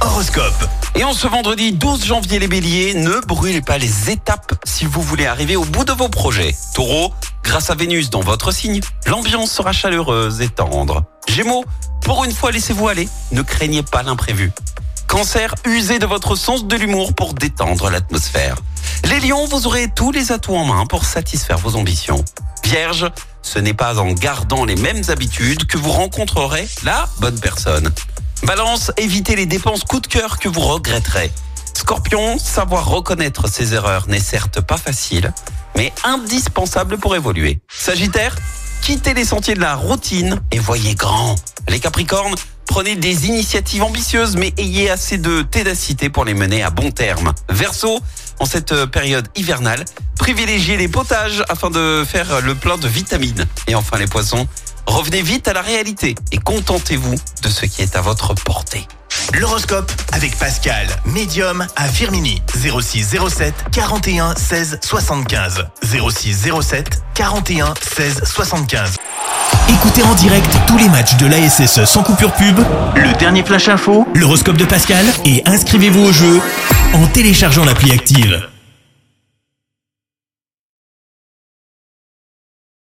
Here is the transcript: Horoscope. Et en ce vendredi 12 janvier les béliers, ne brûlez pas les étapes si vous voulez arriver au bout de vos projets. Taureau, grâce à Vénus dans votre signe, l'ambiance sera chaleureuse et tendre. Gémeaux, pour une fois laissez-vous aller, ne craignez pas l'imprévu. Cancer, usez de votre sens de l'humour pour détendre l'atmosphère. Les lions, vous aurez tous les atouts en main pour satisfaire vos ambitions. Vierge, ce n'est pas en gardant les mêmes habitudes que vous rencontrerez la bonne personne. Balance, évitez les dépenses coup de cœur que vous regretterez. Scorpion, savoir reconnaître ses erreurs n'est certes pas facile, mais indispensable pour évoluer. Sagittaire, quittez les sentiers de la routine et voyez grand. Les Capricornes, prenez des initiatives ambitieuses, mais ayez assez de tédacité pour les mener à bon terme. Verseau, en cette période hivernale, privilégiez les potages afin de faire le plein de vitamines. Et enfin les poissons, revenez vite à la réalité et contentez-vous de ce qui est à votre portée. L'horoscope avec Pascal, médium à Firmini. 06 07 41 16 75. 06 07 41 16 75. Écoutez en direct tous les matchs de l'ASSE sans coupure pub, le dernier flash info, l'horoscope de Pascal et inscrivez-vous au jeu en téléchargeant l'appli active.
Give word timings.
Horoscope. 0.00 0.68
Et 0.96 1.04
en 1.04 1.12
ce 1.12 1.28
vendredi 1.28 1.70
12 1.70 2.04
janvier 2.04 2.40
les 2.40 2.48
béliers, 2.48 2.94
ne 2.94 3.24
brûlez 3.24 3.60
pas 3.60 3.78
les 3.78 4.10
étapes 4.10 4.52
si 4.64 4.84
vous 4.84 5.00
voulez 5.00 5.26
arriver 5.26 5.54
au 5.54 5.64
bout 5.64 5.84
de 5.84 5.92
vos 5.92 6.08
projets. 6.08 6.56
Taureau, 6.74 7.12
grâce 7.44 7.70
à 7.70 7.76
Vénus 7.76 8.10
dans 8.10 8.20
votre 8.20 8.50
signe, 8.50 8.80
l'ambiance 9.06 9.52
sera 9.52 9.70
chaleureuse 9.70 10.40
et 10.40 10.48
tendre. 10.48 11.04
Gémeaux, 11.28 11.64
pour 12.02 12.24
une 12.24 12.32
fois 12.32 12.50
laissez-vous 12.50 12.88
aller, 12.88 13.08
ne 13.30 13.42
craignez 13.42 13.84
pas 13.84 14.02
l'imprévu. 14.02 14.50
Cancer, 15.06 15.54
usez 15.66 16.00
de 16.00 16.06
votre 16.06 16.34
sens 16.34 16.66
de 16.66 16.74
l'humour 16.74 17.14
pour 17.14 17.34
détendre 17.34 17.90
l'atmosphère. 17.90 18.56
Les 19.04 19.20
lions, 19.20 19.46
vous 19.46 19.68
aurez 19.68 19.88
tous 19.94 20.10
les 20.10 20.32
atouts 20.32 20.56
en 20.56 20.64
main 20.64 20.84
pour 20.86 21.04
satisfaire 21.04 21.58
vos 21.58 21.76
ambitions. 21.76 22.24
Vierge, 22.64 23.08
ce 23.42 23.60
n'est 23.60 23.74
pas 23.74 24.00
en 24.00 24.10
gardant 24.14 24.64
les 24.64 24.76
mêmes 24.76 25.02
habitudes 25.08 25.66
que 25.66 25.78
vous 25.78 25.92
rencontrerez 25.92 26.66
la 26.82 27.08
bonne 27.20 27.38
personne. 27.38 27.92
Balance, 28.42 28.92
évitez 28.98 29.36
les 29.36 29.46
dépenses 29.46 29.84
coup 29.84 30.00
de 30.00 30.06
cœur 30.06 30.38
que 30.38 30.48
vous 30.48 30.60
regretterez. 30.60 31.32
Scorpion, 31.72 32.38
savoir 32.38 32.86
reconnaître 32.86 33.48
ses 33.48 33.74
erreurs 33.74 34.06
n'est 34.08 34.20
certes 34.20 34.60
pas 34.60 34.76
facile, 34.76 35.32
mais 35.76 35.92
indispensable 36.04 36.98
pour 36.98 37.16
évoluer. 37.16 37.60
Sagittaire, 37.68 38.36
quittez 38.82 39.14
les 39.14 39.24
sentiers 39.24 39.54
de 39.54 39.60
la 39.60 39.74
routine 39.74 40.40
et 40.50 40.58
voyez 40.58 40.94
grand. 40.94 41.36
Les 41.68 41.80
Capricornes, 41.80 42.34
prenez 42.66 42.96
des 42.96 43.26
initiatives 43.26 43.82
ambitieuses, 43.82 44.36
mais 44.36 44.52
ayez 44.58 44.90
assez 44.90 45.16
de 45.16 45.42
tédacité 45.42 46.10
pour 46.10 46.24
les 46.24 46.34
mener 46.34 46.62
à 46.62 46.70
bon 46.70 46.90
terme. 46.90 47.32
Verseau, 47.48 47.98
en 48.40 48.44
cette 48.44 48.86
période 48.86 49.28
hivernale, 49.36 49.84
privilégiez 50.18 50.76
les 50.76 50.88
potages 50.88 51.42
afin 51.48 51.70
de 51.70 52.04
faire 52.06 52.40
le 52.42 52.54
plein 52.54 52.76
de 52.76 52.88
vitamines. 52.88 53.46
Et 53.66 53.74
enfin 53.74 53.98
les 53.98 54.06
poissons, 54.06 54.46
revenez 54.86 55.22
vite 55.22 55.48
à 55.48 55.52
la 55.52 55.62
réalité 55.62 56.14
et 56.32 56.38
contentez-vous 56.38 57.14
de 57.42 57.48
ce 57.48 57.66
qui 57.66 57.82
est 57.82 57.96
à 57.96 58.00
votre 58.00 58.34
portée. 58.34 58.86
L'horoscope 59.32 59.90
avec 60.12 60.36
Pascal, 60.38 60.86
médium 61.06 61.66
à 61.76 61.88
Firmini. 61.88 62.42
06 62.54 63.16
07 63.28 63.54
41 63.72 64.34
16 64.36 64.80
75. 64.82 65.66
06 65.82 66.48
07 66.60 67.02
41 67.14 67.74
16 67.80 68.22
75. 68.24 68.96
Écoutez 69.70 70.02
en 70.02 70.14
direct 70.14 70.56
tous 70.66 70.76
les 70.76 70.88
matchs 70.88 71.16
de 71.16 71.26
l'ASSE 71.26 71.84
sans 71.84 72.02
coupure 72.02 72.32
pub, 72.32 72.58
le 72.96 73.12
dernier 73.18 73.42
flash 73.42 73.68
info, 73.68 74.06
l'horoscope 74.14 74.56
de 74.56 74.64
Pascal 74.64 75.04
et 75.24 75.42
inscrivez-vous 75.46 76.04
au 76.04 76.12
jeu 76.12 76.40
en 76.92 77.06
téléchargeant 77.06 77.64
l'appli 77.64 77.92
active. 77.92 78.53